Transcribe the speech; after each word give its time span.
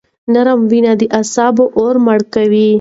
نرمه 0.33 0.67
وینا 0.69 0.93
د 0.99 1.01
غصې 1.11 1.65
اور 1.79 1.95
مړ 2.05 2.19
کوي. 2.33 2.67